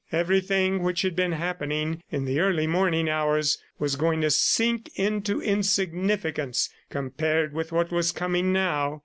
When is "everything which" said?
0.11-1.03